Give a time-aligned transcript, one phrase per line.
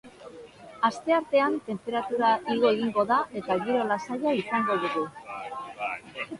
[0.87, 5.09] Asteartean tenperatura igo egingo da eta giro lasaia izango dugu.